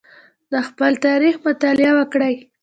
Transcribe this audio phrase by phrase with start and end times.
[0.51, 2.35] د خپل تاریخ مطالعه وکړئ.